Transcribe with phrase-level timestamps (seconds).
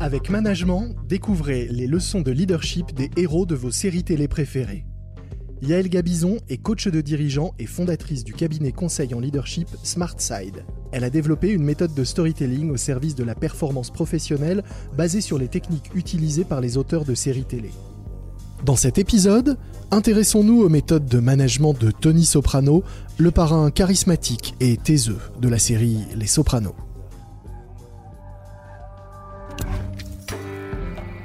[0.00, 4.86] Avec Management, découvrez les leçons de leadership des héros de vos séries télé préférées.
[5.62, 10.64] Yael Gabizon est coach de dirigeants et fondatrice du cabinet conseil en leadership SmartSide.
[10.90, 14.64] Elle a développé une méthode de storytelling au service de la performance professionnelle
[14.96, 17.70] basée sur les techniques utilisées par les auteurs de séries télé.
[18.64, 19.56] Dans cet épisode,
[19.90, 22.84] intéressons-nous aux méthodes de management de Tony Soprano,
[23.16, 26.74] le parrain charismatique et taiseux de la série Les Sopranos.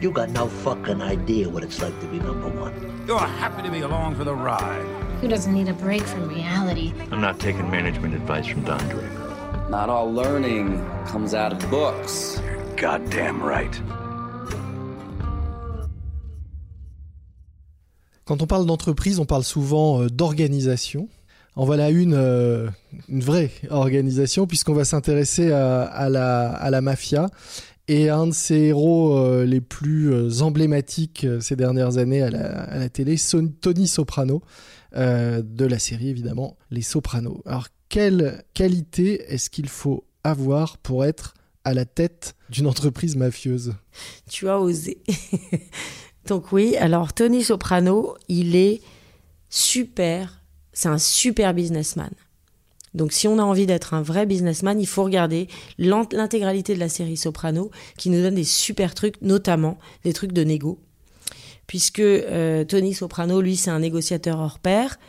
[0.00, 2.72] You got no fucking idea what it's like to be number one.
[3.06, 4.86] You're happy to be along for the ride.
[5.20, 6.92] Who doesn't need a break from reality?
[7.12, 9.66] I'm not taking management advice from Don Draper.
[9.68, 12.40] Not all learning comes out of books.
[12.76, 13.78] Goddamn right.
[18.30, 21.08] Quand on parle d'entreprise, on parle souvent euh, d'organisation.
[21.56, 22.70] En voilà une, euh,
[23.08, 27.28] une vraie organisation, puisqu'on va s'intéresser à, la, mafia.
[27.88, 33.16] Et un de ses héros euh, les plus emblématiques ces dernières années à la, télé,
[33.16, 34.42] Son- Tony Soprano,
[34.94, 37.42] de la série évidemment Les Sopranos.
[37.46, 41.34] Alors, quelle qualité est-ce qu'il faut avoir pour être
[41.64, 43.74] à la tête d'une entreprise mafieuse?
[44.30, 45.02] Tu as osé.
[46.30, 48.82] Donc oui, alors Tony Soprano, il est
[49.48, 50.40] super,
[50.72, 52.12] c'est un super businessman.
[52.94, 56.88] Donc si on a envie d'être un vrai businessman, il faut regarder l'intégralité de la
[56.88, 60.78] série Soprano qui nous donne des super trucs, notamment des trucs de négo.
[61.66, 65.00] Puisque euh, Tony Soprano, lui, c'est un négociateur hors pair.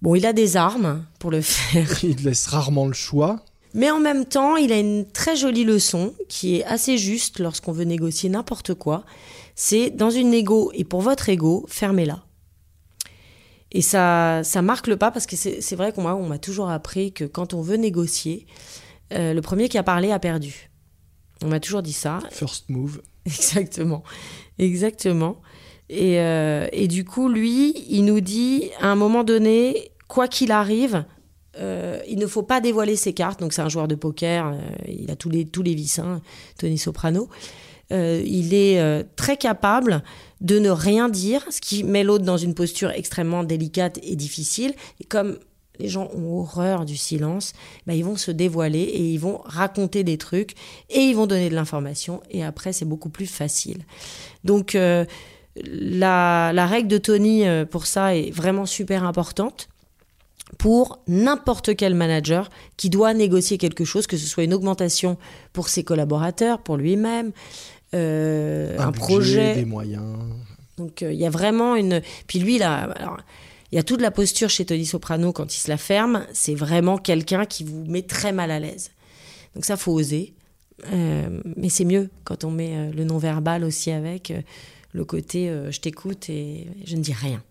[0.00, 2.04] Bon, il a des armes pour le faire.
[2.04, 3.44] Il laisse rarement le choix.
[3.74, 7.72] Mais en même temps, il a une très jolie leçon qui est assez juste lorsqu'on
[7.72, 9.04] veut négocier n'importe quoi.
[9.56, 12.24] C'est dans une négo et pour votre ego, fermez-la.
[13.72, 16.70] Et ça, ça marque le pas parce que c'est vrai qu'on m'a on m'a toujours
[16.70, 18.46] appris que quand on veut négocier,
[19.12, 20.70] euh, le premier qui a parlé a perdu.
[21.42, 22.20] On m'a toujours dit ça.
[22.30, 23.02] First move.
[23.26, 24.04] Exactement,
[24.58, 25.40] exactement.
[25.88, 30.52] Et, euh, et du coup, lui, il nous dit, à un moment donné, quoi qu'il
[30.52, 31.06] arrive,
[31.58, 33.40] euh, il ne faut pas dévoiler ses cartes.
[33.40, 36.20] Donc c'est un joueur de poker, euh, il a tous les, tous les vices, hein,
[36.58, 37.28] Tony Soprano.
[37.92, 40.02] Euh, il est très capable
[40.40, 44.74] de ne rien dire, ce qui met l'autre dans une posture extrêmement délicate et difficile.
[45.00, 45.38] Et comme
[45.78, 47.52] les gens ont horreur du silence,
[47.86, 50.54] bah, ils vont se dévoiler et ils vont raconter des trucs
[50.88, 53.84] et ils vont donner de l'information et après c'est beaucoup plus facile.
[54.44, 59.68] Donc la, la règle de Tony pour ça est vraiment super importante
[60.58, 65.16] pour n'importe quel manager qui doit négocier quelque chose, que ce soit une augmentation
[65.52, 67.32] pour ses collaborateurs, pour lui-même,
[67.94, 69.54] euh, un, budget, projet.
[69.54, 70.02] Des moyens.
[70.78, 72.02] Donc euh, il y a vraiment une.
[72.26, 73.18] Puis lui, là, alors,
[73.72, 76.26] il y a toute la posture chez Tony Soprano quand il se la ferme.
[76.32, 78.90] C'est vraiment quelqu'un qui vous met très mal à l'aise.
[79.54, 80.34] Donc ça, faut oser.
[80.92, 84.32] Euh, mais c'est mieux quand on met euh, le non-verbal aussi avec
[84.92, 87.42] le côté je t'écoute et je ne dis rien.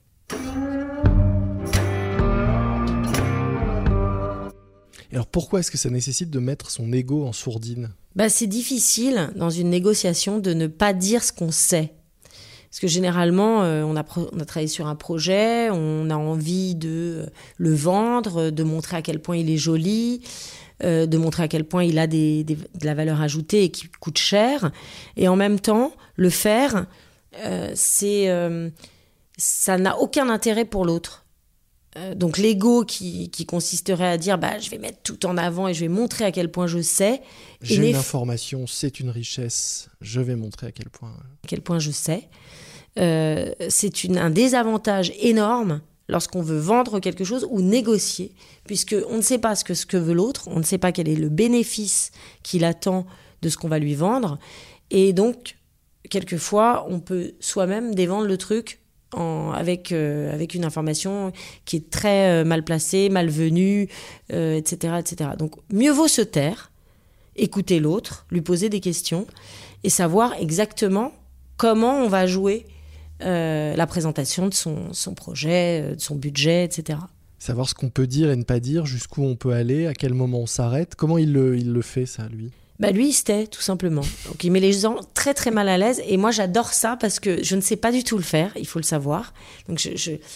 [5.13, 7.91] Alors pourquoi est-ce que ça nécessite de mettre son ego en sourdine?
[8.15, 11.93] Bah, c'est difficile dans une négociation de ne pas dire ce qu'on sait.
[12.69, 17.25] Parce que généralement, euh, on, a travaillé sur un projet, on a envie de euh,
[17.57, 20.21] le vendre, de montrer à quel point il est joli,
[20.83, 24.17] euh, de montrer à quel point il a de la valeur ajoutée et qui coûte
[24.17, 24.71] cher.
[25.15, 26.87] Et en même temps, le faire,
[27.37, 28.69] euh, euh,
[29.37, 31.22] ça n'a aucun intérêt pour l'autre.
[31.95, 35.67] Euh, donc l'ego qui, qui consisterait à dire bah, je vais mettre tout en avant
[35.67, 37.21] et je vais montrer à quel point je sais,
[37.61, 39.89] J'ai une information, c'est une richesse.
[40.01, 41.09] Je vais montrer à quel point.
[41.09, 42.29] à quel point je sais.
[42.99, 48.33] Euh, c'est un désavantage énorme lorsqu'on veut vendre quelque chose ou négocier,
[48.65, 50.91] puisque on ne sait pas ce que, ce que veut l'autre, on ne sait pas
[50.91, 52.11] quel est le bénéfice
[52.43, 53.05] qu'il attend
[53.41, 54.37] de ce qu'on va lui vendre,
[54.89, 55.57] et donc
[56.09, 58.79] quelquefois on peut soi-même dévendre le truc
[59.19, 61.31] avec, euh, avec une information
[61.65, 63.89] qui est très euh, mal placée, malvenue,
[64.31, 65.31] euh, etc., etc.
[65.37, 66.71] Donc mieux vaut se taire,
[67.35, 69.27] écouter l'autre, lui poser des questions
[69.83, 71.11] et savoir exactement
[71.57, 72.65] comment on va jouer
[73.21, 76.99] euh, la présentation de son, son projet, de son budget, etc.
[77.39, 80.13] Savoir ce qu'on peut dire et ne pas dire, jusqu'où on peut aller, à quel
[80.13, 80.95] moment on s'arrête.
[80.95, 82.51] Comment il le, il le fait, ça, lui?
[82.79, 84.01] Bah lui, il se tait, tout simplement.
[84.25, 86.01] Donc il met les gens très très mal à l'aise.
[86.07, 88.67] Et moi, j'adore ça parce que je ne sais pas du tout le faire, il
[88.67, 89.33] faut le savoir.
[89.69, 89.87] Donc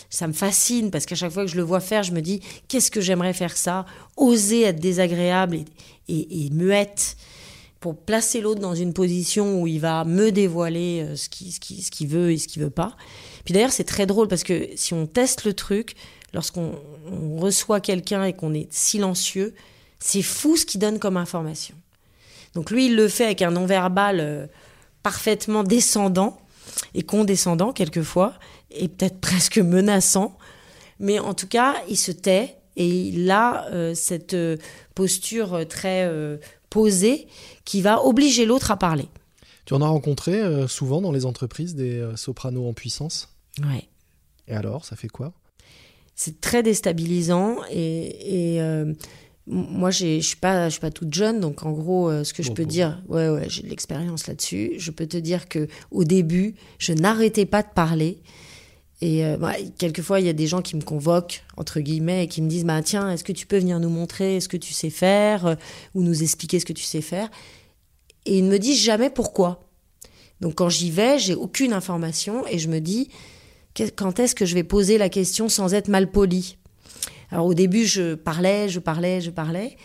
[0.09, 2.41] ça me fascine parce qu'à chaque fois que je le vois faire, je me dis,
[2.67, 3.85] qu'est-ce que j'aimerais faire ça?
[4.17, 5.65] Oser être désagréable et,
[6.07, 7.17] et, et muette
[7.79, 11.59] pour placer l'autre dans une position où il va me dévoiler euh, ce qu'il ce
[11.59, 12.95] qui, ce qu'il veut et ce qu'il veut pas.
[13.45, 15.95] Puis d'ailleurs, c'est très drôle parce que si on teste le truc,
[16.33, 16.75] lorsqu'on
[17.11, 19.53] on reçoit quelqu'un et qu'on est silencieux,
[19.99, 21.75] c'est fou ce qu'il donne comme information.
[22.53, 24.47] Donc lui, il le fait avec un non-verbal euh,
[25.03, 26.39] parfaitement descendant
[26.93, 28.33] et condescendant quelquefois,
[28.71, 30.37] et peut-être presque menaçant.
[30.99, 34.57] Mais en tout cas, il se tait et il a euh, cette euh,
[34.95, 36.37] posture très euh,
[36.69, 37.27] posée
[37.65, 39.07] qui va obliger l'autre à parler.
[39.65, 43.35] Tu en as rencontré euh, souvent dans les entreprises des sopranos en puissance?
[43.59, 43.87] Ouais.
[44.47, 45.33] Et alors, ça fait quoi?
[46.15, 48.59] C'est très déstabilisant et,
[49.47, 52.49] moi je suis pas suis pas toute jeune donc en gros euh, ce que je
[52.49, 52.69] Bon, peux bon.
[52.69, 54.73] dire ouais ouais j'ai de l'expérience là-dessus.
[54.77, 58.19] Je peux te dire que au début je n'arrêtais pas de parler.
[58.99, 62.27] Et euh, bah, quelquefois il y a des gens qui me convoquent entre guillemets et
[62.27, 64.73] qui me disent bah tiens est-ce que tu peux venir nous montrer ce que tu
[64.73, 65.55] sais faire euh,
[65.93, 67.29] ou nous expliquer ce que tu sais faire?
[68.25, 69.63] Et ils ne me disent jamais pourquoi.
[70.41, 73.09] Donc quand j'y vais j'ai aucune information et je me dis
[73.95, 76.57] quand est-ce que je vais poser la question sans être mal poli
[77.31, 79.77] Alors au début, je parlais, je parlais, je parlais.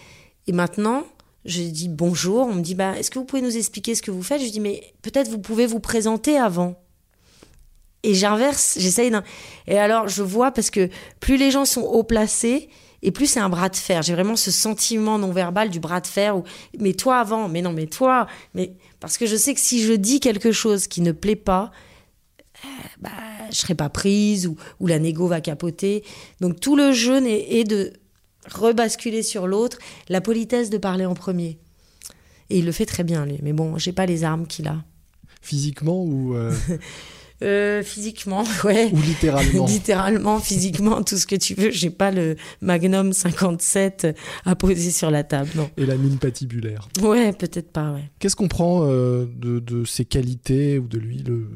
[0.46, 1.04] Et maintenant,
[1.44, 2.46] je dis bonjour.
[2.46, 4.40] On me dit, bah, est-ce que vous pouvez nous expliquer ce que vous faites?
[4.42, 6.78] Je dis, mais peut-être vous pouvez vous présenter avant.
[8.04, 9.22] Et j'inverse, j'essaye d'un...
[9.68, 10.88] Et alors, je vois parce que
[11.20, 12.68] plus les gens sont haut placés,
[13.02, 14.02] et plus c'est un bras de fer.
[14.02, 16.42] J'ai vraiment ce sentiment non verbal du bras de fer où,
[16.78, 19.92] mais toi avant, mais non, mais toi, mais parce que je sais que si je
[19.92, 21.70] dis quelque chose qui ne plaît pas,
[23.00, 23.10] bah,
[23.50, 26.04] je serai pas prise ou, ou la négo va capoter.
[26.40, 27.92] Donc tout le jeu est, de
[28.50, 29.78] rebasculer sur l'autre,
[30.08, 31.58] la politesse de parler en premier.
[32.50, 33.38] Et il le fait très bien lui.
[33.42, 34.84] Mais bon, j'ai pas les armes qu'il a.
[35.40, 36.54] Physiquement ou, euh,
[37.42, 38.90] Euh, physiquement, ouais.
[38.92, 41.70] ou littéralement Littéralement, physiquement, tout ce que tu veux.
[41.70, 45.68] J'ai pas le Magnum 57 à poser sur la table, non.
[45.76, 46.88] Et la mine patibulaire.
[47.02, 48.10] Ouais, peut-être pas, ouais.
[48.20, 51.48] Qu'est-ce qu'on prend euh, de, de ses qualités ou de lui le,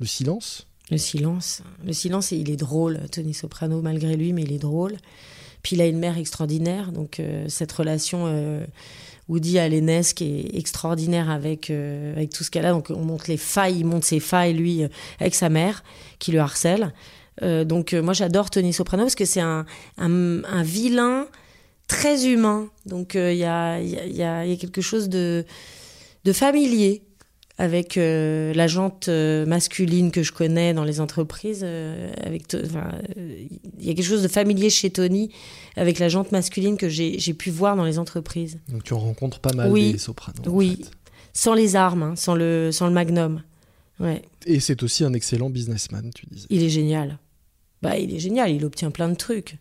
[0.00, 1.62] le silence Le silence.
[1.84, 4.96] Le silence, et il est drôle, Tony Soprano, malgré lui, mais il est drôle.
[5.62, 8.64] Puis il a une mère extraordinaire, donc euh, cette relation euh,
[9.28, 12.72] Woody Allenesque est extraordinaire avec, euh, avec tout ce qu'elle a.
[12.72, 14.88] Donc on montre les failles, il montre ses failles, lui, euh,
[15.20, 15.84] avec sa mère,
[16.18, 16.92] qui le harcèle.
[17.40, 19.64] Donc moi j'adore Tony Soprano parce que c'est un,
[19.96, 21.26] un, vilain
[21.88, 22.68] très humain.
[22.84, 25.44] Donc il y, a, y, a, y a quelque chose de,
[26.24, 27.02] de familier
[27.62, 31.60] avec euh, la jante euh, masculine que je connais dans les entreprises.
[31.62, 35.30] euh, avec enfin, il y a quelque chose de familier chez Tony
[35.76, 38.58] avec la jante masculine que j'ai pu voir dans les entreprises.
[38.68, 39.92] Donc tu en rencontres pas mal Oui.
[39.92, 40.42] des sopranos.
[40.46, 40.76] en Oui.
[40.82, 40.90] fait.
[41.34, 43.42] Sans les armes, hein, sans, le, sans le magnum.
[44.00, 46.46] Ouais, Et c'est aussi un excellent businessman, tu disais.
[46.50, 47.18] il est génial.
[47.80, 49.56] Bah, il est génial, il obtient plein de trucs.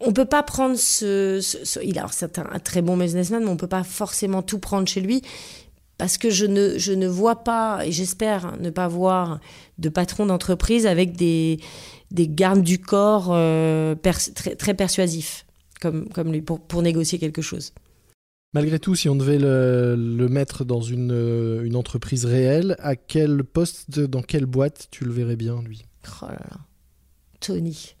[0.00, 1.40] On peut pas prendre ce.
[1.42, 3.82] ce- ce- il a, alors, c'est un, un très bon businessman, mais on peut pas
[3.82, 5.22] forcément tout prendre chez lui.
[5.98, 9.40] Parce que je ne, je ne vois pas, et j'espère ne pas voir,
[9.78, 11.58] de patron d'entreprise avec des,
[12.12, 13.96] des gardes du corps euh,
[14.34, 15.44] très, très persuasifs,
[15.80, 17.72] comme, comme lui, pour, pour négocier quelque chose.
[18.54, 22.94] Malgré tout, si on devait le, le mettre dans une, euh, une entreprise réelle, à
[22.94, 25.84] quel poste, dans quelle boîte tu le verrais bien, lui?
[26.22, 26.58] Oh là là.
[27.40, 27.96] Tony.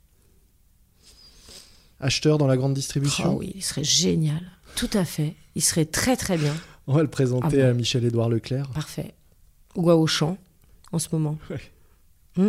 [2.00, 3.34] Acheteur dans la grande distribution?
[3.34, 4.40] Oh oui, il serait génial.
[4.76, 5.34] Tout à fait.
[5.56, 6.54] Il serait très très bien.
[6.88, 8.66] On va le présenter Ah bon à Michel-Édouard Leclerc.
[8.70, 9.12] Parfait.
[9.76, 10.38] Ou à Auchan,
[10.90, 11.38] en ce moment.
[11.50, 11.60] Ouais.
[12.36, 12.48] Hmm.